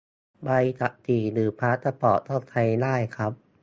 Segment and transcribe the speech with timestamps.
[0.43, 0.49] ใบ
[0.79, 3.31] ขับขี่ หรือพาสปอร์ต ก็ใช้ได้ครับ